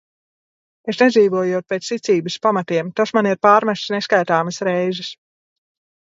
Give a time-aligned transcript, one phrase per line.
[0.93, 5.11] Es nedzīvojot pēc ticības pamatiem, tas man ir pārmests neskaitāmas reizes.